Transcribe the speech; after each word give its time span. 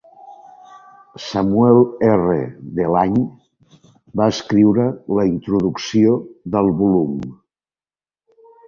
Samuel 1.25 1.81
R. 2.15 2.33
Delany 2.79 3.21
va 4.23 4.29
escriure 4.37 4.89
la 5.21 5.29
introducció 5.35 6.19
del 6.57 6.77
volum. 6.83 7.23